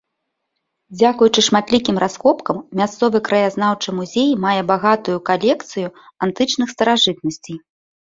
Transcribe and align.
Дзякуючы 0.99 1.41
шматлікім 1.47 1.99
раскопкам, 2.03 2.57
мясцовы 2.79 3.21
краязнаўчы 3.27 3.89
музей 3.97 4.31
мае 4.47 4.55
багатую 4.71 5.17
калекцыяю 5.31 5.89
антычных 6.27 6.67
старажытнасцей. 6.75 7.57